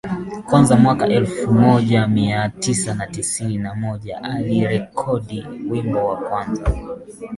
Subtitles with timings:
[0.49, 6.63] kwanza mwaka elfu moja mia tisa tisini na moja alirekodi wimbo wa kwanza